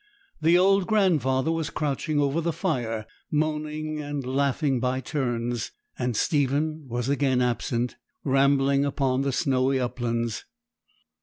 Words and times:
The 0.41 0.57
old 0.57 0.87
grandfather 0.87 1.51
was 1.51 1.69
crouching 1.69 2.19
over 2.19 2.41
the 2.41 2.51
fire, 2.51 3.05
moaning 3.29 3.99
and 4.01 4.25
laughing 4.25 4.79
by 4.79 4.99
turns; 4.99 5.73
and 5.95 6.17
Stephen 6.17 6.87
was 6.87 7.07
again 7.07 7.39
absent, 7.39 7.97
rambling 8.23 8.83
upon 8.83 9.21
the 9.21 9.31
snowy 9.31 9.79
uplands. 9.79 10.43